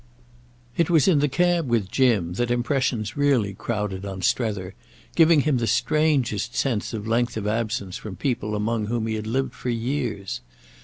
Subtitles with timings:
[0.77, 4.73] It was in the cab with Jim that impressions really crowded on Strether,
[5.15, 9.27] giving him the strangest sense of length of absence from people among whom he had
[9.27, 10.41] lived for years.